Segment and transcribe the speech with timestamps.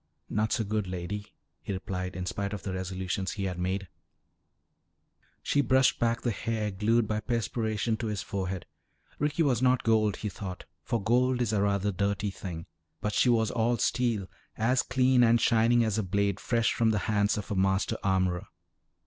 [0.31, 1.31] "Not so good, Lady,"
[1.61, 3.87] he replied in spite of the resolutions he had made.
[5.43, 8.65] She brushed back the hair glued by perspiration to his forehead.
[9.19, 12.65] Ricky was not gold, he thought, for gold is a rather dirty thing.
[12.99, 14.27] But she was all steel,
[14.57, 18.47] as clean and shining as a blade fresh from the hands of a master armorer.